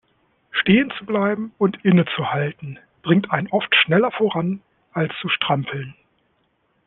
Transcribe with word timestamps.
Stehen 0.49 0.91
zu 0.97 1.05
bleiben 1.05 1.53
und 1.59 1.85
innezuhalten 1.85 2.79
bringt 3.03 3.29
einen 3.29 3.49
oft 3.49 3.69
schneller 3.75 4.09
voran, 4.09 4.63
als 4.93 5.13
zu 5.21 5.29
strampeln. 5.29 5.93